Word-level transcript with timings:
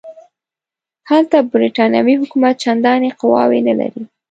هلته 1.09 1.37
برټانوي 1.51 2.15
حکومت 2.21 2.55
چنداني 2.63 3.09
قواوې 3.19 3.59
نه 3.67 3.73
لري. 3.79 4.03